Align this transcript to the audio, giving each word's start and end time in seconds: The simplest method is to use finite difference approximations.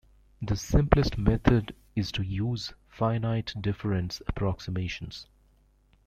The 0.41 0.55
simplest 0.55 1.15
method 1.19 1.75
is 1.95 2.11
to 2.13 2.23
use 2.23 2.73
finite 2.89 3.53
difference 3.61 4.19
approximations. 4.27 5.27